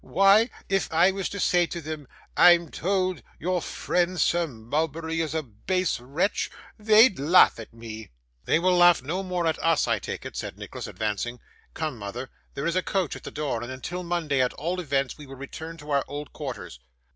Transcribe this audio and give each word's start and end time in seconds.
Why, 0.03 0.49
if 0.67 0.91
I 0.91 1.11
was 1.11 1.29
to 1.29 1.39
say 1.39 1.67
to 1.67 1.79
them, 1.79 2.07
"I'm 2.35 2.71
told 2.71 3.21
your 3.37 3.61
friend 3.61 4.19
Sir 4.19 4.47
Mulberry 4.47 5.21
is 5.21 5.35
a 5.35 5.43
base 5.43 5.99
wretch," 5.99 6.49
they'd 6.79 7.19
laugh 7.19 7.59
at 7.59 7.71
me.' 7.71 8.09
'They 8.45 8.57
will 8.57 8.75
laugh 8.75 9.03
no 9.03 9.21
more 9.21 9.45
at 9.45 9.59
us, 9.63 9.87
I 9.87 9.99
take 9.99 10.25
it,' 10.25 10.35
said 10.35 10.57
Nicholas, 10.57 10.87
advancing. 10.87 11.39
'Come, 11.75 11.99
mother, 11.99 12.31
there 12.55 12.65
is 12.65 12.75
a 12.75 12.81
coach 12.81 13.15
at 13.15 13.21
the 13.21 13.29
door, 13.29 13.61
and 13.61 13.71
until 13.71 14.01
Monday, 14.01 14.41
at 14.41 14.53
all 14.53 14.79
events, 14.79 15.19
we 15.19 15.27
will 15.27 15.35
return 15.35 15.77
to 15.77 15.91
our 15.91 16.03
old 16.07 16.33
quarters. 16.33 16.79